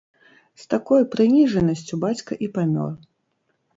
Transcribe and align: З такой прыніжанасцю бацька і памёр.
З 0.61 0.65
такой 0.73 1.01
прыніжанасцю 1.13 2.01
бацька 2.05 2.39
і 2.47 2.53
памёр. 2.57 2.91